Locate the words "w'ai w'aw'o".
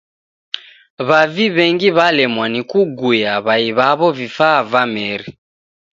3.45-4.07